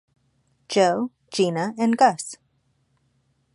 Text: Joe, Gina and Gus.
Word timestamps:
Joe, 0.67 1.11
Gina 1.31 1.75
and 1.77 1.95
Gus. 1.95 2.37